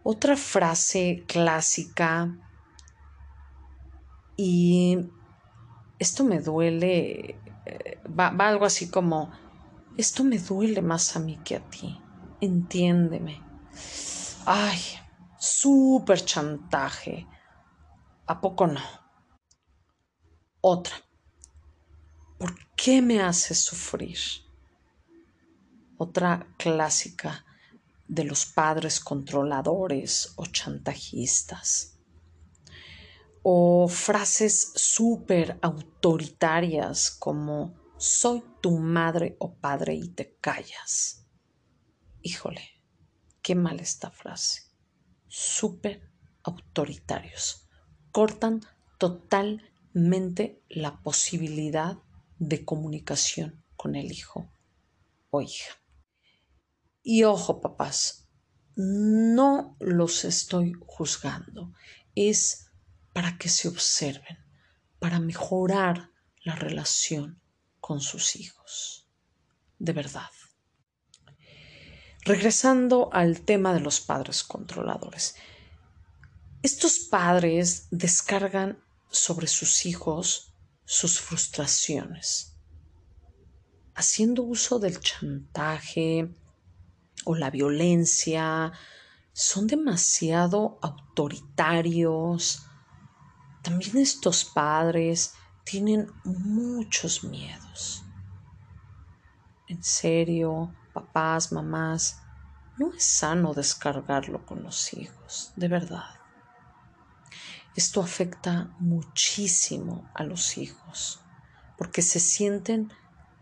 Otra 0.07 0.37
frase 0.37 1.23
clásica 1.27 2.37
y 4.37 4.99
esto 5.97 6.23
me 6.23 6.41
duele, 6.41 7.41
eh, 7.65 7.99
va, 8.07 8.29
va 8.29 8.49
algo 8.49 8.65
así 8.65 8.87
como, 8.87 9.31
esto 9.97 10.23
me 10.23 10.37
duele 10.37 10.83
más 10.83 11.15
a 11.15 11.19
mí 11.19 11.37
que 11.43 11.55
a 11.55 11.59
ti, 11.59 11.99
entiéndeme. 12.39 13.41
Ay, 14.45 14.79
súper 15.39 16.23
chantaje. 16.23 17.25
¿A 18.27 18.39
poco 18.39 18.67
no? 18.67 18.81
Otra. 20.61 20.93
¿Por 22.37 22.55
qué 22.75 23.01
me 23.01 23.23
haces 23.23 23.57
sufrir? 23.57 24.19
Otra 25.97 26.45
clásica 26.57 27.44
de 28.07 28.23
los 28.23 28.45
padres 28.45 28.99
controladores 28.99 30.33
o 30.35 30.45
chantajistas. 30.45 31.97
O 33.43 33.87
frases 33.87 34.71
súper 34.75 35.59
autoritarias 35.61 37.11
como 37.11 37.75
soy 37.97 38.43
tu 38.61 38.77
madre 38.77 39.35
o 39.39 39.55
padre 39.55 39.95
y 39.95 40.09
te 40.09 40.35
callas. 40.41 41.27
Híjole, 42.21 42.61
qué 43.41 43.55
mal 43.55 43.79
esta 43.79 44.09
frase. 44.09 44.63
Súper 45.27 46.09
autoritarios. 46.43 47.67
Cortan 48.11 48.61
totalmente 48.97 50.63
la 50.69 51.01
posibilidad 51.01 51.97
de 52.39 52.65
comunicación 52.65 53.63
con 53.75 53.95
el 53.95 54.11
hijo 54.11 54.49
o 55.29 55.41
hija. 55.41 55.84
Y 57.07 57.23
ojo, 57.23 57.61
papás, 57.61 58.27
no 58.75 59.77
los 59.79 60.25
estoy 60.25 60.73
juzgando, 60.87 61.71
es 62.15 62.71
para 63.13 63.37
que 63.37 63.47
se 63.47 63.67
observen, 63.67 64.39
para 64.97 65.19
mejorar 65.19 66.09
la 66.43 66.55
relación 66.55 67.39
con 67.79 68.01
sus 68.01 68.35
hijos. 68.35 69.07
De 69.77 69.93
verdad. 69.93 70.31
Regresando 72.21 73.11
al 73.13 73.41
tema 73.41 73.71
de 73.75 73.81
los 73.81 74.01
padres 74.01 74.43
controladores. 74.43 75.35
Estos 76.63 76.97
padres 76.97 77.87
descargan 77.91 78.83
sobre 79.11 79.45
sus 79.45 79.85
hijos 79.85 80.55
sus 80.85 81.19
frustraciones, 81.19 82.55
haciendo 83.93 84.41
uso 84.41 84.79
del 84.79 84.99
chantaje 84.99 86.35
o 87.25 87.35
la 87.35 87.49
violencia, 87.49 88.71
son 89.33 89.67
demasiado 89.67 90.79
autoritarios. 90.81 92.65
También 93.61 93.97
estos 93.97 94.45
padres 94.45 95.33
tienen 95.65 96.09
muchos 96.23 97.23
miedos. 97.23 98.03
En 99.67 99.83
serio, 99.83 100.73
papás, 100.93 101.51
mamás, 101.51 102.21
no 102.77 102.93
es 102.93 103.03
sano 103.03 103.53
descargarlo 103.53 104.45
con 104.45 104.63
los 104.63 104.93
hijos, 104.93 105.51
de 105.55 105.67
verdad. 105.67 106.15
Esto 107.75 108.01
afecta 108.01 108.73
muchísimo 108.79 110.09
a 110.13 110.23
los 110.23 110.57
hijos 110.57 111.19
porque 111.77 112.01
se 112.01 112.19
sienten 112.19 112.93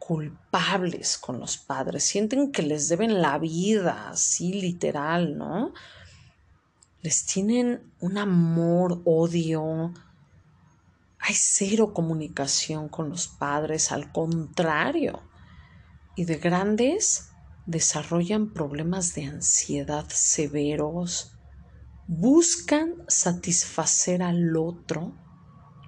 culpables 0.06 1.18
con 1.18 1.40
los 1.40 1.58
padres, 1.58 2.04
sienten 2.04 2.52
que 2.52 2.62
les 2.62 2.90
deben 2.90 3.22
la 3.22 3.38
vida, 3.38 4.10
así 4.10 4.52
literal, 4.52 5.38
¿no? 5.38 5.74
Les 7.02 7.26
tienen 7.26 7.94
un 8.02 8.18
amor, 8.18 9.02
odio. 9.06 9.94
Hay 11.20 11.36
cero 11.36 11.94
comunicación 11.94 12.90
con 12.90 13.10
los 13.10 13.30
padres, 13.30 13.94
al 13.94 14.12
contrario. 14.12 15.22
Y 16.18 16.26
de 16.26 16.36
grandes 16.36 17.30
desarrollan 17.66 18.52
problemas 18.52 19.16
de 19.16 19.24
ansiedad 19.24 20.06
severos, 20.10 21.38
buscan 22.08 22.96
satisfacer 23.08 24.22
al 24.22 24.58
otro 24.58 25.16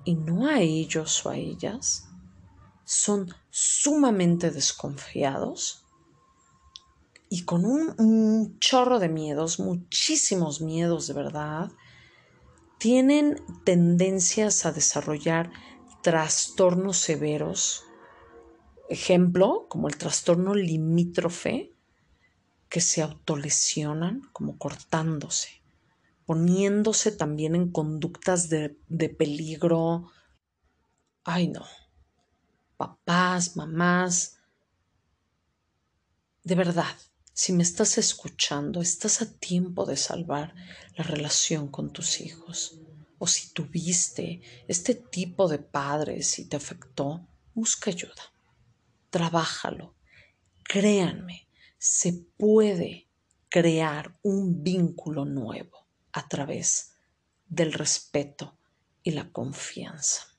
y 0.06 0.16
no 0.16 0.48
a 0.48 0.62
ellos 0.62 1.26
o 1.26 1.32
a 1.32 1.36
ellas, 1.36 2.08
son 2.86 3.34
sumamente 3.50 4.52
desconfiados 4.52 5.84
y 7.30 7.44
con 7.44 7.66
un, 7.66 8.58
chorro 8.60 9.00
de 9.00 9.10
miedos, 9.10 9.60
muchísimos 9.60 10.62
miedos 10.62 11.08
de 11.08 11.14
verdad, 11.14 11.72
tienen 12.78 13.42
tendencias 13.66 14.66
a 14.66 14.72
desarrollar 14.72 15.52
trastornos 16.02 16.98
severos, 16.98 17.84
ejemplo, 18.90 19.66
como 19.68 19.88
el 19.88 19.98
trastorno 19.98 20.54
limítrofe, 20.54 21.72
que 22.70 22.80
se 22.80 23.02
autolesionan 23.02 24.22
como 24.32 24.58
cortándose 24.58 25.66
poniéndose 26.26 27.12
también 27.12 27.56
en 27.56 27.72
conductas 27.72 28.50
de, 28.50 28.78
de 28.88 29.10
peligro. 29.10 30.12
Ay, 31.24 31.48
no. 31.48 31.66
Papás, 32.86 33.56
mamás. 33.56 34.38
De 36.44 36.54
verdad, 36.54 36.96
si 37.34 37.52
me 37.52 37.64
estás 37.64 37.98
escuchando, 37.98 38.80
estás 38.80 39.24
a 39.24 39.40
tiempo 39.40 39.88
de 39.88 39.98
salvar 39.98 40.54
la 40.96 41.04
relación 41.04 41.68
con 41.68 41.92
tus 41.92 42.22
hijos. 42.22 42.80
O 43.18 43.26
si 43.26 43.52
tuviste 43.54 44.44
este 44.68 44.94
tipo 44.94 45.48
de 45.48 45.58
padres 45.58 46.38
y 46.38 46.46
te 46.46 46.58
afectó, 46.58 47.28
busca 47.56 47.90
ayuda. 47.90 48.32
Trabájalo. 49.10 49.96
Créanme, 50.64 51.48
se 51.80 52.14
puede 52.14 53.10
crear 53.50 54.16
un 54.22 54.62
vínculo 54.62 55.26
nuevo 55.26 55.88
a 56.12 56.28
través 56.28 56.92
del 57.48 57.74
respeto 57.74 58.60
y 59.02 59.10
la 59.10 59.32
confianza. 59.32 60.35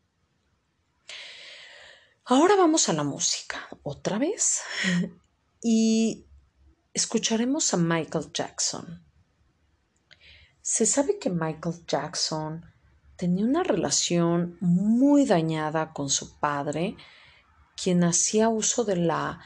Ahora 2.29 2.57
vamos 2.57 2.89
a 2.89 2.93
la 2.93 3.05
música 3.05 3.69
otra 3.85 4.19
vez 4.19 4.62
y 5.62 6.27
escucharemos 6.93 7.73
a 7.73 7.77
Michael 7.77 8.33
Jackson. 8.33 9.07
Se 10.61 10.87
sabe 10.87 11.21
que 11.21 11.31
Michael 11.31 11.87
Jackson 11.87 12.67
tenía 13.15 13.45
una 13.45 13.62
relación 13.62 14.57
muy 14.61 15.25
dañada 15.25 15.93
con 15.93 16.11
su 16.11 16.37
padre, 16.41 16.97
quien 17.81 18.03
hacía 18.03 18.49
uso 18.49 18.83
de 18.83 18.97
la 18.97 19.39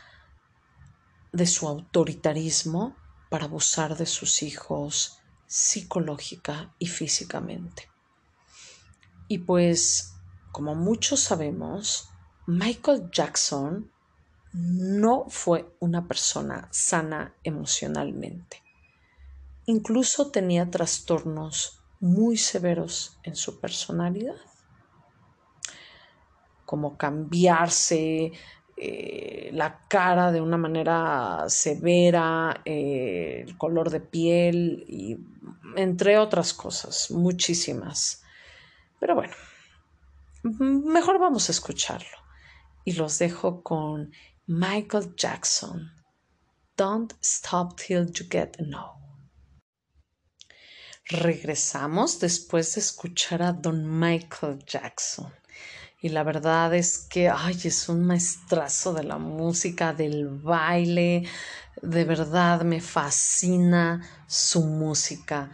de 1.35 1.47
su 1.47 1.69
autoritarismo 1.69 2.97
para 3.29 3.45
abusar 3.45 3.95
de 3.99 4.07
sus 4.07 4.43
hijos 4.43 5.19
psicológica 5.47 6.75
y 6.79 6.87
físicamente. 6.87 7.91
Y 9.29 9.41
pues, 9.41 10.15
como 10.51 10.75
muchos 10.75 11.21
sabemos, 11.21 12.10
Michael 12.51 13.13
Jackson 13.13 13.93
no 14.55 15.27
fue 15.29 15.73
una 15.79 16.09
persona 16.09 16.67
sana 16.73 17.33
emocionalmente. 17.45 18.61
Incluso 19.67 20.33
tenía 20.33 20.69
trastornos 20.69 21.79
muy 22.01 22.37
severos 22.37 23.19
en 23.23 23.37
su 23.37 23.61
personalidad, 23.61 24.35
como 26.67 26.97
cambiarse 26.97 28.33
eh, 28.77 29.51
la 29.53 29.87
cara 29.87 30.33
de 30.33 30.41
una 30.41 30.57
manera 30.57 31.45
severa, 31.47 32.63
eh, 32.65 33.45
el 33.47 33.57
color 33.59 33.91
de 33.91 34.01
piel 34.01 34.85
y 34.89 35.19
entre 35.77 36.19
otras 36.19 36.53
cosas, 36.53 37.13
muchísimas. 37.13 38.25
Pero 38.99 39.15
bueno, 39.15 39.35
mejor 40.43 41.21
vamos 41.21 41.49
a 41.49 41.53
escucharlo. 41.53 42.30
Y 42.85 42.93
los 42.93 43.19
dejo 43.19 43.63
con 43.63 44.13
Michael 44.47 45.15
Jackson. 45.17 45.93
Don't 46.77 47.13
stop 47.23 47.77
till 47.77 48.11
you 48.13 48.27
get 48.31 48.57
no. 48.59 48.99
Regresamos 51.09 52.21
después 52.21 52.75
de 52.75 52.81
escuchar 52.81 53.43
a 53.43 53.53
Don 53.53 53.99
Michael 53.99 54.65
Jackson 54.65 55.33
y 56.03 56.09
la 56.09 56.23
verdad 56.23 56.75
es 56.75 56.99
que, 56.99 57.29
ay, 57.29 57.59
es 57.65 57.89
un 57.91 58.05
maestrazo 58.07 58.95
de 58.95 59.05
la 59.05 59.19
música, 59.19 59.93
del 59.93 60.29
baile, 60.29 61.29
de 61.83 62.05
verdad 62.05 62.63
me 62.63 62.81
fascina 62.81 64.01
su 64.27 64.65
música. 64.65 65.51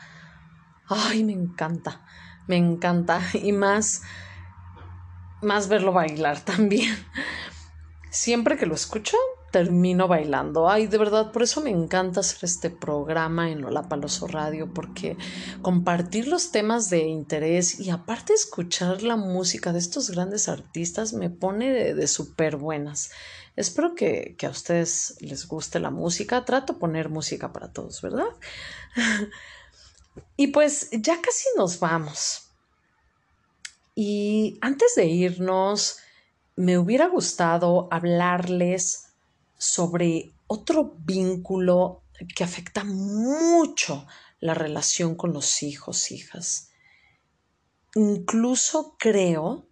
Ay, 0.89 1.25
me 1.25 1.33
encanta. 1.33 2.07
me 2.47 2.57
encanta 2.57 3.21
y 3.35 3.51
más 3.51 4.03
más 5.43 5.69
verlo 5.69 5.93
bailar 5.93 6.41
también. 6.45 6.97
Siempre 8.11 8.57
que 8.57 8.67
lo 8.67 8.75
escucho, 8.75 9.17
termino 9.51 10.09
bailando. 10.09 10.69
Ay, 10.69 10.87
de 10.87 10.99
verdad, 10.99 11.33
por 11.33 11.43
eso 11.43 11.61
me 11.61 11.71
encanta 11.71 12.21
hacer 12.21 12.41
este 12.43 12.71
programa 12.71 13.51
en 13.51 13.67
Paloso 13.89 14.27
Radio, 14.27 14.73
porque 14.73 15.17
compartir 15.63 16.29
los 16.29 16.51
temas 16.51 16.91
de 16.91 17.01
interés 17.01 17.79
y 17.81 17.91
aparte 17.91 18.33
escuchar 18.33 19.03
la 19.03 19.17
música 19.17 19.73
de 19.73 19.79
estos 19.79 20.11
grandes 20.11 20.49
artistas 20.49 21.13
me 21.13 21.31
pone 21.31 21.73
de, 21.73 21.95
de 21.95 22.07
súper 22.07 22.57
buenas. 22.57 23.11
Espero 23.57 23.95
que, 23.95 24.35
que, 24.37 24.47
a 24.47 24.51
ustedes 24.51 25.17
les 25.21 25.49
guste 25.49 25.81
la 25.81 25.91
música. 25.91 26.45
Trato 26.45 26.75
de 26.75 26.79
poner 26.79 27.09
música 27.09 27.53
para 27.53 27.73
todos, 27.73 28.03
¿verdad? 28.03 28.29
y 30.37 30.49
pues 30.49 30.91
ya 30.93 31.21
casi 31.21 31.49
nos 31.57 31.81
vamos. 31.81 32.46
Y 33.99 34.59
antes 34.61 34.95
de 34.95 35.07
irnos, 35.07 36.01
me 36.55 36.77
hubiera 36.77 37.09
gustado 37.09 37.89
hablarles 37.91 39.07
sobre 39.57 40.35
otro 40.47 40.95
vínculo 40.99 42.03
que 42.35 42.45
afecta 42.45 42.85
mucho 42.85 44.07
la 44.39 44.53
relación 44.53 45.15
con 45.15 45.33
los 45.33 45.63
hijos, 45.63 46.11
hijas. 46.11 46.69
Incluso 47.95 48.97
creo 48.99 49.67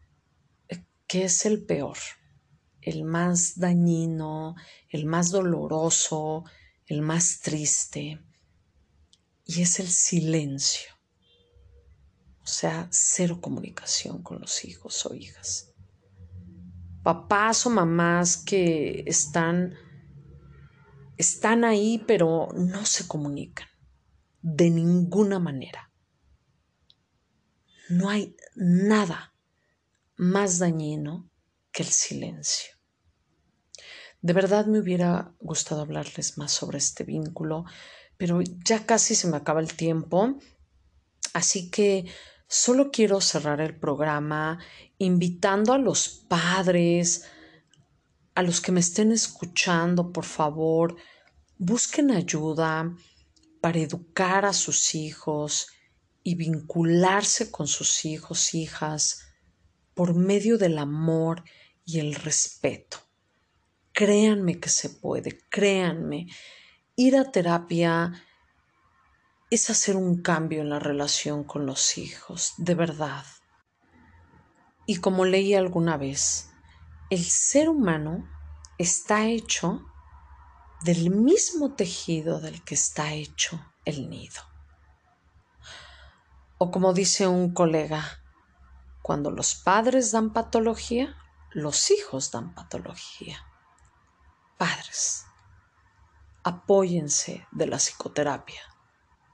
que 1.07 1.25
es 1.25 1.45
el 1.45 1.63
peor, 1.63 1.99
el 2.81 3.05
más 3.05 3.59
dañino, 3.59 4.57
el 4.89 5.05
más 5.05 5.33
doloroso, 5.33 6.45
el 6.87 7.03
más 7.03 7.41
triste, 7.41 8.23
y 9.45 9.61
es 9.61 9.81
el 9.81 9.89
silencio. 9.89 10.94
O 12.45 12.47
sea, 12.47 12.89
cero 12.91 13.41
comunicación 13.41 14.23
con 14.23 14.39
los 14.39 14.67
hijos 14.67 15.07
o 15.07 15.15
hijas. 15.15 15.73
Papás 17.03 17.65
o 17.65 17.71
mamás 17.71 18.37
que 18.37 19.03
están, 19.07 19.75
están 21.17 21.65
ahí 21.65 22.05
pero 22.07 22.49
no 22.55 22.85
se 22.85 23.09
comunican 23.09 23.69
de 24.43 24.69
ninguna 24.69 25.39
manera. 25.39 25.91
No 27.89 28.11
hay 28.11 28.37
nada 28.55 29.35
más 30.17 30.59
dañino 30.59 31.31
que 31.73 31.83
el 31.83 31.89
silencio. 31.89 32.75
De 34.21 34.33
verdad 34.35 34.67
me 34.67 34.81
hubiera 34.81 35.35
gustado 35.41 35.81
hablarles 35.81 36.37
más 36.37 36.53
sobre 36.53 36.77
este 36.77 37.05
vínculo, 37.05 37.65
pero 38.19 38.41
ya 38.43 38.85
casi 38.85 39.15
se 39.15 39.29
me 39.29 39.37
acaba 39.39 39.61
el 39.61 39.75
tiempo. 39.75 40.39
Así 41.33 41.71
que 41.71 42.07
Solo 42.57 42.93
quiero 42.93 43.21
cerrar 43.21 43.61
el 43.61 43.75
programa 43.75 44.61
invitando 44.99 45.73
a 45.73 45.79
los 45.79 46.09
padres, 46.09 47.25
a 48.37 48.45
los 48.45 48.61
que 48.61 48.71
me 48.71 48.79
estén 48.79 49.11
escuchando, 49.11 50.13
por 50.13 50.25
favor, 50.25 50.95
busquen 51.59 52.13
ayuda 52.13 52.95
para 53.61 53.81
educar 53.81 54.45
a 54.45 54.53
sus 54.53 54.95
hijos 54.95 55.67
y 56.23 56.37
vincularse 56.37 57.51
con 57.51 57.67
sus 57.67 58.05
hijos, 58.05 58.55
hijas, 58.55 59.25
por 59.93 60.15
medio 60.15 60.57
del 60.57 60.79
amor 60.79 61.43
y 61.85 61.99
el 61.99 62.15
respeto. 62.15 62.99
Créanme 63.93 64.61
que 64.61 64.69
se 64.69 64.91
puede, 64.91 65.41
créanme. 65.51 66.29
Ir 66.95 67.17
a 67.17 67.33
terapia 67.33 68.13
es 69.55 69.71
hacer 69.71 69.95
un 69.95 70.21
cambio 70.21 70.63
en 70.63 70.69
la 70.69 70.81
relación 70.81 71.45
con 71.45 71.65
los 71.65 71.97
hijos, 71.97 72.55
de 72.57 72.75
verdad. 72.75 73.25
Y 74.85 74.97
como 74.97 75.25
leí 75.25 75.55
alguna 75.55 75.97
vez, 75.97 76.51
el 77.09 77.25
ser 77.25 77.69
humano 77.69 78.29
está 78.79 79.27
hecho 79.27 79.87
del 80.83 81.11
mismo 81.11 81.75
tejido 81.75 82.41
del 82.41 82.65
que 82.65 82.75
está 82.75 83.13
hecho 83.13 83.65
el 83.85 84.11
nido. 84.11 84.43
O 86.59 86.73
como 86.73 86.93
dice 86.93 87.29
un 87.29 87.55
colega, 87.55 88.25
cuando 89.03 89.31
los 89.31 89.55
padres 89.55 90.11
dan 90.11 90.33
patología, 90.33 91.17
los 91.53 91.93
hijos 91.93 92.33
dan 92.33 92.55
patología. 92.55 93.39
Padres, 94.59 95.27
apóyense 96.43 97.47
de 97.53 97.67
la 97.69 97.77
psicoterapia 97.77 98.74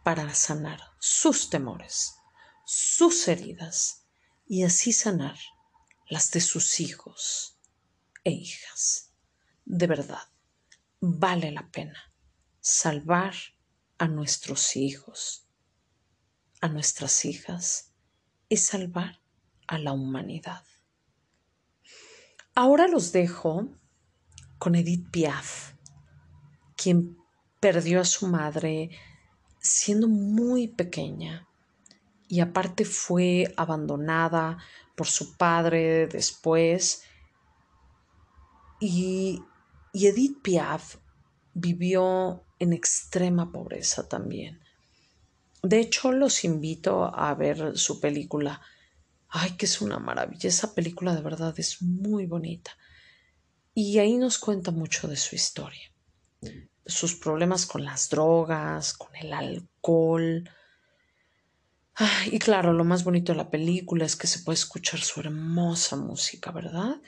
para 0.03 0.33
sanar 0.35 0.81
sus 0.99 1.51
temores, 1.51 2.15
sus 2.65 3.29
heridas 3.29 4.07
y 4.47 4.65
así 4.65 4.93
sanar 4.93 5.39
las 6.09 6.31
de 6.31 6.41
sus 6.41 6.81
hijos 6.81 7.59
e 8.25 8.31
hijas. 8.31 9.13
De 9.65 9.87
verdad, 9.87 10.29
vale 11.01 11.53
la 11.53 11.71
pena 11.71 12.13
salvar 12.61 13.35
a 13.99 14.09
nuestros 14.09 14.77
hijos, 14.77 15.47
a 16.61 16.69
nuestras 16.69 17.25
hijas 17.25 17.93
y 18.49 18.57
salvar 18.57 19.21
a 19.67 19.79
la 19.79 19.93
humanidad. 19.93 20.65
Ahora 22.55 22.89
los 22.89 23.13
dejo 23.13 23.69
con 24.59 24.75
Edith 24.75 25.11
Piaf, 25.11 25.75
quien 26.77 27.17
perdió 27.61 28.01
a 28.01 28.05
su 28.05 28.27
madre 28.27 28.91
siendo 29.61 30.09
muy 30.09 30.69
pequeña 30.69 31.47
y 32.29 32.41
aparte 32.41 32.85
fue 32.85 33.53
abandonada 33.57 34.59
por 34.97 35.07
su 35.07 35.37
padre 35.37 36.07
después 36.07 37.03
y, 38.81 39.43
Edith 39.93 40.41
Piaf 40.43 40.97
vivió 41.53 42.45
en 42.59 42.73
extrema 42.73 43.51
pobreza 43.51 44.09
también. 44.09 44.61
De 45.63 45.81
hecho, 45.81 46.13
los 46.13 46.45
invito 46.45 47.13
a 47.13 47.35
ver 47.35 47.77
su 47.77 48.01
película. 48.01 48.63
Ay, 49.29 49.57
que 49.57 49.67
es 49.67 49.81
una 49.81 49.99
maravilla. 49.99 50.49
Esa 50.49 50.75
película 50.75 51.15
de 51.15 51.23
verdad 51.23 51.53
es 51.59 51.83
muy 51.83 52.27
bonita. 52.27 52.71
Y 53.75 53.99
ahí 53.99 54.17
nos 54.17 54.39
cuenta 54.39 54.71
mucho 54.71 55.09
de 55.09 55.17
su 55.17 55.35
historia 55.35 55.91
sus 56.87 57.15
problemas 57.17 57.67
con 57.67 57.85
las 57.85 58.09
drogas, 58.09 58.95
con 58.95 59.15
el 59.17 59.33
alcohol. 59.33 60.49
y 62.27 62.39
claro, 62.39 62.73
lo 62.73 62.85
más 62.85 63.05
bonito 63.05 63.33
de 63.33 63.39
la 63.39 63.51
película 63.51 64.05
es 64.05 64.17
que 64.17 64.27
se 64.27 64.41
puede 64.41 64.55
escuchar 64.55 65.01
su 65.01 65.21
hermosa 65.21 65.97
música, 65.97 66.51
¿verdad? 66.51 67.01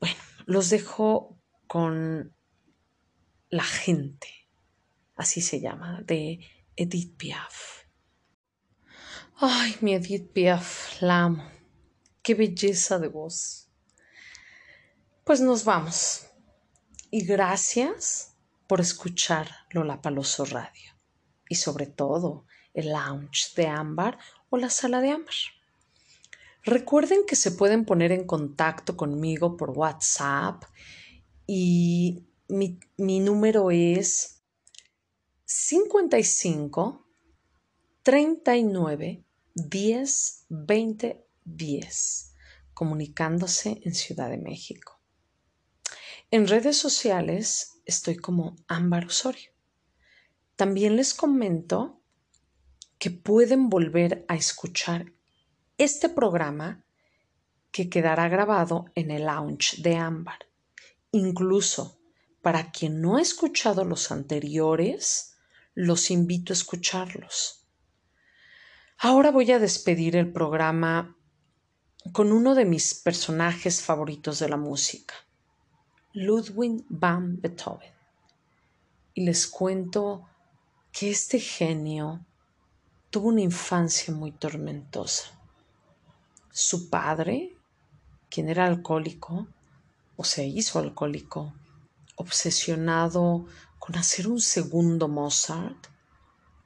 Bueno, 0.00 0.16
los 0.46 0.70
dejo 0.70 1.38
con 1.66 2.34
La 3.48 3.64
gente, 3.64 4.28
así 5.16 5.40
se 5.40 5.60
llama, 5.60 6.02
de 6.02 6.40
Edith 6.76 7.16
Piaf. 7.16 7.84
Ay, 9.36 9.76
mi 9.80 9.94
Edith 9.94 10.32
Piaf, 10.32 11.00
la 11.00 11.24
amo. 11.24 11.50
Qué 12.22 12.34
belleza 12.34 12.98
de 12.98 13.08
voz. 13.08 13.70
Pues 15.24 15.40
nos 15.40 15.64
vamos. 15.64 16.26
Y 17.10 17.24
gracias 17.24 18.29
por 18.70 18.80
escuchar 18.80 19.50
Lola 19.72 20.00
Paloso 20.00 20.44
Radio 20.44 20.92
y 21.48 21.56
sobre 21.56 21.86
todo 21.86 22.44
el 22.72 22.90
lounge 22.90 23.52
de 23.56 23.66
Ámbar 23.66 24.16
o 24.48 24.58
la 24.58 24.70
sala 24.70 25.00
de 25.00 25.10
Ámbar. 25.10 25.34
Recuerden 26.62 27.22
que 27.26 27.34
se 27.34 27.50
pueden 27.50 27.84
poner 27.84 28.12
en 28.12 28.24
contacto 28.28 28.96
conmigo 28.96 29.56
por 29.56 29.70
WhatsApp 29.70 30.62
y 31.48 32.22
mi, 32.46 32.78
mi 32.96 33.18
número 33.18 33.72
es 33.72 34.40
55 35.46 37.08
39 38.04 39.24
10 39.52 40.44
20 40.48 41.26
10, 41.44 42.34
comunicándose 42.72 43.80
en 43.84 43.96
Ciudad 43.96 44.30
de 44.30 44.38
México. 44.38 45.00
En 46.30 46.46
redes 46.46 46.76
sociales 46.76 47.79
estoy 47.90 48.16
como 48.16 48.56
Ámbar 48.68 49.06
Osorio. 49.06 49.50
También 50.56 50.96
les 50.96 51.12
comento 51.12 52.00
que 52.98 53.10
pueden 53.10 53.68
volver 53.68 54.24
a 54.28 54.36
escuchar 54.36 55.12
este 55.78 56.08
programa 56.08 56.84
que 57.70 57.88
quedará 57.88 58.28
grabado 58.28 58.86
en 58.94 59.10
el 59.10 59.24
lounge 59.26 59.82
de 59.82 59.96
Ámbar. 59.96 60.46
Incluso 61.12 62.00
para 62.42 62.70
quien 62.70 63.00
no 63.00 63.16
ha 63.16 63.22
escuchado 63.22 63.84
los 63.84 64.10
anteriores, 64.10 65.36
los 65.74 66.10
invito 66.10 66.52
a 66.52 66.54
escucharlos. 66.54 67.66
Ahora 68.98 69.30
voy 69.30 69.50
a 69.52 69.58
despedir 69.58 70.16
el 70.16 70.32
programa 70.32 71.16
con 72.12 72.32
uno 72.32 72.54
de 72.54 72.64
mis 72.64 72.94
personajes 72.94 73.82
favoritos 73.82 74.38
de 74.38 74.48
la 74.48 74.56
música. 74.56 75.14
Ludwig 76.12 76.84
van 76.88 77.40
Beethoven. 77.40 77.92
Y 79.14 79.24
les 79.24 79.46
cuento 79.46 80.26
que 80.90 81.08
este 81.08 81.38
genio 81.38 82.26
tuvo 83.10 83.28
una 83.28 83.42
infancia 83.42 84.12
muy 84.12 84.32
tormentosa. 84.32 85.30
su 86.52 86.90
padre, 86.90 87.56
quien 88.28 88.48
era 88.48 88.66
alcohólico 88.66 89.46
o 90.16 90.24
se 90.24 90.44
hizo 90.44 90.80
alcohólico, 90.80 91.54
obsesionado 92.16 93.46
con 93.78 93.96
hacer 93.96 94.26
un 94.26 94.40
segundo 94.40 95.06
Mozart, 95.06 95.86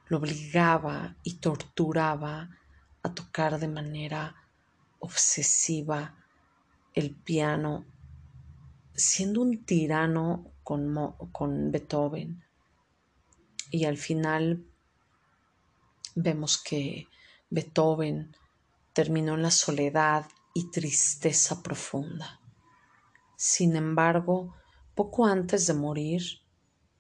lo 0.09 0.17
obligaba 0.17 1.17
y 1.23 1.35
torturaba 1.35 2.49
a 3.03 3.15
tocar 3.15 3.59
de 3.59 3.69
manera 3.69 4.35
obsesiva 5.01 6.15
el 6.95 7.11
piano, 7.15 7.85
siendo 8.95 9.43
un 9.43 9.65
tirano 9.65 10.53
con, 10.63 10.95
con 11.33 11.71
Beethoven. 11.71 12.45
Y 13.71 13.85
al 13.85 13.97
final 13.97 14.65
vemos 16.15 16.63
que 16.63 17.09
Beethoven 17.51 18.37
terminó 18.93 19.35
en 19.35 19.43
la 19.43 19.51
soledad 19.51 20.27
y 20.55 20.71
tristeza 20.71 21.63
profunda. 21.63 22.41
Sin 23.37 23.77
embargo, 23.77 24.55
poco 24.95 25.27
antes 25.27 25.67
de 25.67 25.75
morir, 25.75 26.23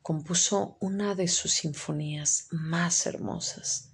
compuso 0.02 0.76
una 0.80 1.14
de 1.14 1.28
sus 1.28 1.52
sinfonías 1.52 2.48
más 2.50 3.06
hermosas 3.06 3.92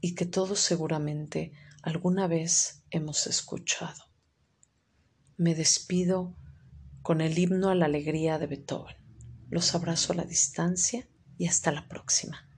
y 0.00 0.14
que 0.14 0.24
todos 0.24 0.60
seguramente 0.60 1.52
alguna 1.82 2.28
vez 2.28 2.84
hemos 2.90 3.26
escuchado. 3.26 4.04
Me 5.36 5.54
despido 5.54 6.36
con 7.02 7.20
el 7.20 7.38
himno 7.38 7.68
a 7.68 7.74
la 7.74 7.86
alegría 7.86 8.38
de 8.38 8.46
Beethoven. 8.46 8.96
Los 9.50 9.74
abrazo 9.74 10.12
a 10.12 10.16
la 10.16 10.24
distancia 10.24 11.08
y 11.36 11.46
hasta 11.46 11.72
la 11.72 11.88
próxima. 11.88 12.48